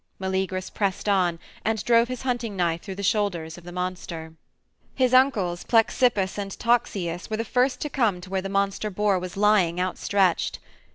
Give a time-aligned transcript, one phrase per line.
[0.19, 4.33] Meleagrus pressed on, and drove his hunting knife through the shoulders of the monster.
[4.95, 9.19] His uncles, Plexippus and Toxeus, were the first to come to where the monster boar
[9.19, 10.57] was lying outstretched.